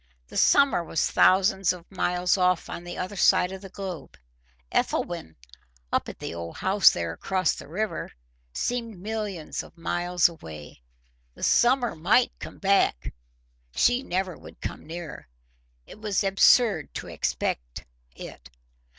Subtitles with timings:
[0.29, 4.17] The summer was thousands of miles off on the other side of the globe.
[4.71, 5.35] Ethelwyn,
[5.93, 8.09] up at the old house there across the river,
[8.51, 10.81] seemed millions of miles away.
[11.35, 13.13] The summer MIGHT come back;
[13.75, 15.27] she never would come nearer:
[15.85, 18.49] it was absurd to expect it.